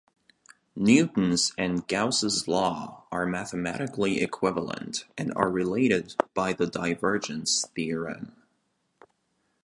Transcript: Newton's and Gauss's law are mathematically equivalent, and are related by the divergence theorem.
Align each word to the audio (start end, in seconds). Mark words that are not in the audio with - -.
Newton's 0.75 1.53
and 1.59 1.87
Gauss's 1.87 2.47
law 2.47 3.03
are 3.11 3.27
mathematically 3.27 4.23
equivalent, 4.23 5.05
and 5.15 5.31
are 5.35 5.51
related 5.51 6.15
by 6.33 6.53
the 6.53 6.65
divergence 6.65 7.67
theorem. 7.75 8.31